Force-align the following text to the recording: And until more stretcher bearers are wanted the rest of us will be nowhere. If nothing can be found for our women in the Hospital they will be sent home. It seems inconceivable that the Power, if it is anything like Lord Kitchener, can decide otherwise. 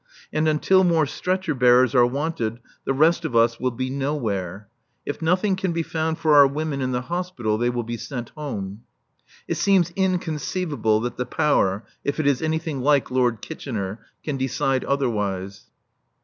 And 0.33 0.47
until 0.47 0.83
more 0.83 1.05
stretcher 1.05 1.53
bearers 1.53 1.93
are 1.93 2.07
wanted 2.07 2.57
the 2.85 2.91
rest 2.91 3.23
of 3.23 3.35
us 3.35 3.59
will 3.59 3.69
be 3.69 3.91
nowhere. 3.91 4.67
If 5.05 5.21
nothing 5.21 5.55
can 5.55 5.73
be 5.73 5.83
found 5.83 6.17
for 6.17 6.33
our 6.33 6.47
women 6.47 6.81
in 6.81 6.91
the 6.91 7.01
Hospital 7.01 7.59
they 7.59 7.69
will 7.69 7.83
be 7.83 7.97
sent 7.97 8.29
home. 8.29 8.81
It 9.47 9.57
seems 9.57 9.91
inconceivable 9.95 11.01
that 11.01 11.17
the 11.17 11.27
Power, 11.27 11.85
if 12.03 12.19
it 12.19 12.25
is 12.25 12.41
anything 12.41 12.81
like 12.81 13.11
Lord 13.11 13.43
Kitchener, 13.43 13.99
can 14.23 14.37
decide 14.37 14.83
otherwise. 14.85 15.67